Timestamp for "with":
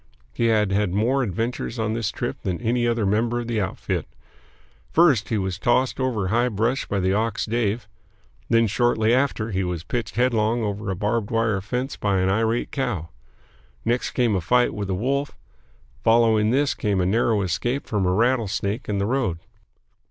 14.73-14.89